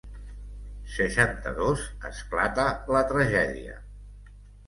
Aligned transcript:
Seixanta-dos 0.93 1.83
esclata 2.09 2.65
la 2.97 3.05
tragèdia. 3.13 3.77